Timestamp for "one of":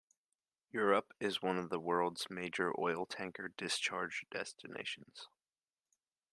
1.43-1.69